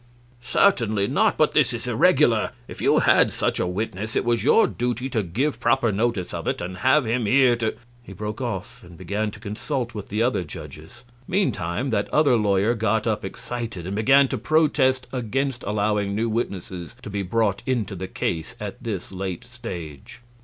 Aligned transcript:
"Certainly 0.41 1.05
not; 1.05 1.37
but 1.37 1.51
this 1.53 1.73
is 1.73 1.85
irregular. 1.87 2.53
If 2.67 2.81
you 2.81 2.97
had 2.97 3.29
such 3.31 3.59
a 3.59 3.67
witness 3.67 4.15
it 4.15 4.25
was 4.25 4.43
your 4.43 4.65
duty 4.65 5.09
to 5.09 5.21
give 5.21 5.59
proper 5.59 5.91
notice 5.91 6.33
of 6.33 6.47
it 6.47 6.59
and 6.59 6.77
have 6.77 7.05
him 7.05 7.27
here 7.27 7.55
to" 7.57 7.75
He 8.01 8.11
broke 8.11 8.41
off 8.41 8.83
and 8.83 8.97
began 8.97 9.29
to 9.29 9.39
consult 9.39 9.93
with 9.93 10.09
the 10.09 10.23
other 10.23 10.43
judges. 10.43 11.03
Meantime 11.27 11.91
that 11.91 12.09
other 12.11 12.35
lawyer 12.35 12.73
got 12.73 13.05
up 13.05 13.23
excited 13.23 13.85
and 13.85 13.95
began 13.95 14.27
to 14.29 14.39
protest 14.39 15.05
against 15.13 15.61
allowing 15.65 16.15
new 16.15 16.29
witnesses 16.29 16.95
to 17.03 17.11
be 17.11 17.21
brought 17.21 17.61
into 17.67 17.95
the 17.95 18.07
case 18.07 18.55
at 18.59 18.81
this 18.83 19.11
late 19.11 19.43
stage. 19.43 20.21